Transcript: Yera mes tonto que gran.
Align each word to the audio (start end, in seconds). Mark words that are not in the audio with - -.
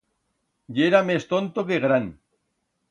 Yera 0.75 1.01
mes 1.09 1.29
tonto 1.31 1.67
que 1.67 1.77
gran. 1.87 2.05